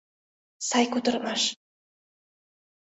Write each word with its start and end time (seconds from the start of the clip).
Сай 0.67 0.85
кутырымаш! 0.91 1.41